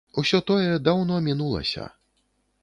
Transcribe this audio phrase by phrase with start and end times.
[0.21, 1.85] Усё тое даўно мінулася.